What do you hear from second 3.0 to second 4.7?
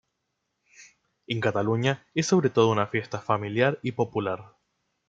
familiar y popular.